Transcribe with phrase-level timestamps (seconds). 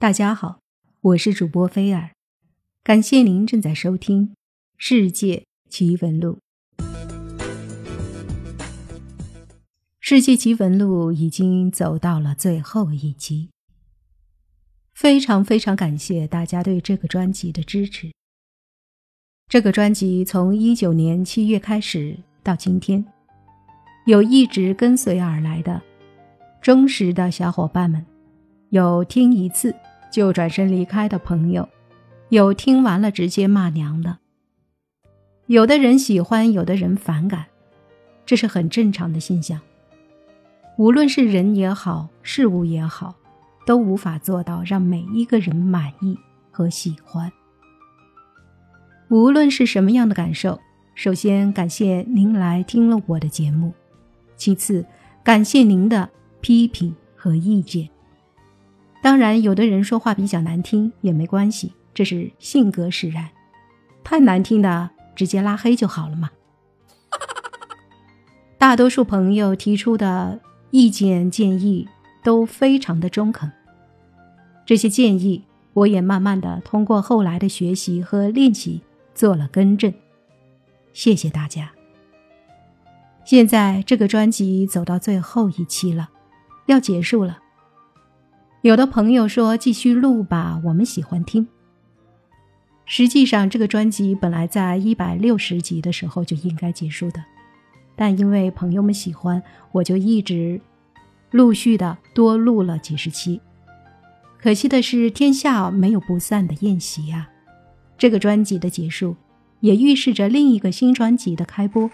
[0.00, 0.60] 大家好，
[1.00, 2.12] 我是主播菲尔，
[2.84, 4.28] 感谢您正在收听
[4.76, 6.38] 《世界奇闻录》。
[9.98, 13.50] 《世界奇闻录》已经走到了最后一集，
[14.94, 18.12] 非常非常感谢大家对这个专辑的支持。
[19.48, 23.04] 这个专辑从一九年七月开始到今天，
[24.06, 25.82] 有一直跟随而来的
[26.62, 28.06] 忠实的小伙伴们，
[28.70, 29.74] 有听一次。
[30.10, 31.68] 就转身离开的朋友，
[32.30, 34.16] 有听完了直接骂娘的，
[35.48, 37.44] 有的人喜欢，有的人反感，
[38.24, 39.60] 这是很正常的现象。
[40.78, 43.14] 无论是人也好，事物也好，
[43.66, 46.18] 都无法做到让每一个人满意
[46.50, 47.30] 和喜欢。
[49.10, 50.58] 无论是什么样的感受，
[50.94, 53.74] 首先感谢您来听了我的节目，
[54.36, 54.86] 其次
[55.22, 56.08] 感谢您的
[56.40, 57.97] 批评和意见。
[59.00, 63.28] 当然，有的人说话比较难听也没关系，这是性格使然。
[64.02, 66.30] 太难听的直接拉黑就好了嘛。
[68.58, 71.88] 大多数朋友提出的意见建议
[72.24, 73.50] 都非常的中肯，
[74.66, 75.44] 这些建议
[75.74, 78.82] 我也慢慢的通过后来的学习和练习
[79.14, 79.92] 做了更正。
[80.92, 81.70] 谢谢大家。
[83.24, 86.08] 现在这个专辑走到最后一期了，
[86.66, 87.38] 要结束了。
[88.62, 91.46] 有的朋友说：“继续录吧，我们喜欢听。”
[92.84, 97.22] 实际上，这个专辑本来在一百六十集的时候就应该结束的，
[97.94, 100.60] 但因为朋友们喜欢，我就一直
[101.30, 103.40] 陆续的多录了几十期。
[104.40, 107.28] 可惜的是，天下没有不散的宴席啊！
[107.96, 109.16] 这个专辑的结束，
[109.60, 111.88] 也预示着另一个新专辑的开播。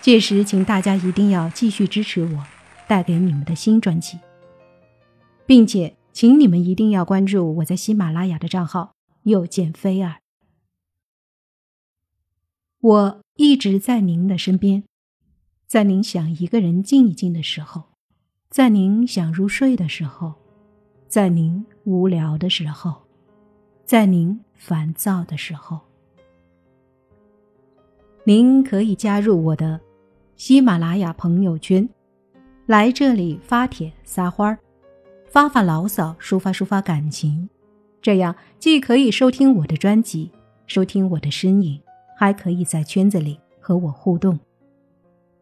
[0.00, 2.44] 届时，请大家一定要继续支持我，
[2.86, 4.18] 带给你们的新专辑。
[5.50, 8.94] 并且，请你们一定要关注我在喜马拉雅的账号
[9.26, 10.20] “又见菲儿”。
[12.78, 14.84] 我一直在您的身边，
[15.66, 17.82] 在您想一个人静一静的时候，
[18.48, 20.34] 在您想入睡的时候，
[21.08, 23.02] 在您无聊的时候，
[23.84, 25.80] 在您烦躁的时候，
[28.22, 29.80] 您可以加入我的
[30.36, 31.88] 喜马拉雅朋友圈，
[32.66, 34.56] 来这里发帖撒欢儿。
[35.30, 37.48] 发发牢骚，抒发抒发感情，
[38.02, 40.32] 这样既可以收听我的专辑，
[40.66, 41.80] 收听我的身影，
[42.18, 44.40] 还可以在圈子里和我互动。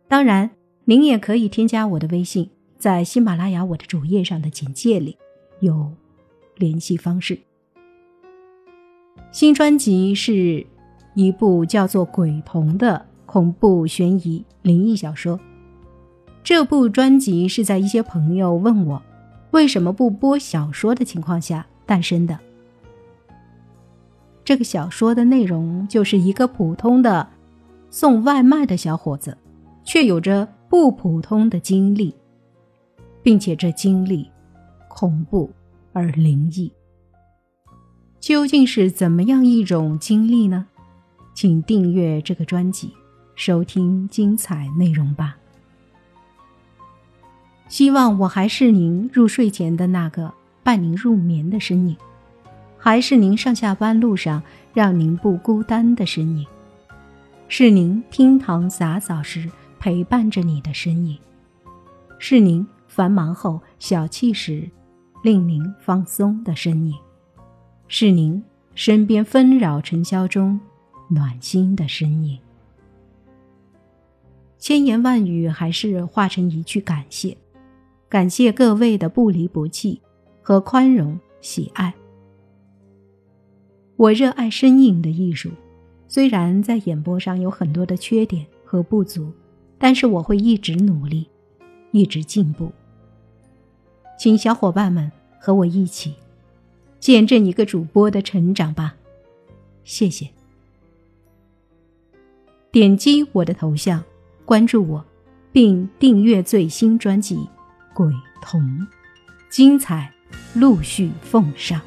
[0.06, 0.50] 当然，
[0.84, 5.16] 您也可以添加我的微信，在喜马拉雅我的主页上的简介里
[5.60, 5.90] 有
[6.56, 7.38] 联系方式。
[9.32, 10.66] 新专辑是
[11.14, 15.40] 一部叫做《鬼童》的恐怖悬疑灵异小说。
[16.44, 19.02] 这部专辑是在一些朋友问我。
[19.50, 22.38] 为什么不播小说的情况下诞生的？
[24.44, 27.28] 这个小说的内容就是一个普通的
[27.90, 29.36] 送外卖的小伙子，
[29.84, 32.14] 却有着不普通的经历，
[33.22, 34.30] 并且这经历
[34.88, 35.50] 恐怖
[35.92, 36.72] 而灵异。
[38.20, 40.66] 究竟是怎么样一种经历呢？
[41.34, 42.92] 请订阅这个专辑，
[43.34, 45.36] 收听精彩内容吧。
[47.68, 51.96] 希望我还是您入睡前的那个伴您入眠的身影，
[52.78, 54.42] 还是您上下班路上
[54.72, 56.46] 让您不孤单的身影，
[57.46, 61.18] 是您厅堂洒扫时陪伴着你的身影，
[62.18, 64.68] 是您繁忙后小憩时
[65.22, 66.94] 令您放松的身影，
[67.86, 68.42] 是您
[68.74, 70.58] 身边纷扰尘嚣中
[71.08, 72.38] 暖心的身影。
[74.58, 77.36] 千言万语还是化成一句感谢。
[78.08, 80.00] 感谢各位的不离不弃
[80.40, 81.94] 和宽容喜爱。
[83.96, 85.50] 我热爱身影的艺术，
[86.06, 89.30] 虽然在演播上有很多的缺点和不足，
[89.76, 91.28] 但是我会一直努力，
[91.90, 92.72] 一直进步。
[94.18, 96.14] 请小伙伴们和我一起
[96.98, 98.94] 见证一个主播的成长吧，
[99.84, 100.28] 谢谢。
[102.70, 104.02] 点击我的头像，
[104.44, 105.04] 关注我，
[105.52, 107.46] 并订阅最新专辑。
[107.98, 108.86] 鬼童，
[109.50, 110.12] 精彩
[110.54, 111.80] 陆续奉上。